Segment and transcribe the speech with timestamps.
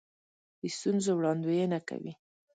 [0.59, 2.13] د ستونزو وړاندوینه کوي.